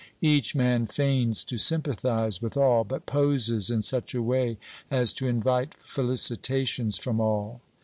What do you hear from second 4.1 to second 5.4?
a way as to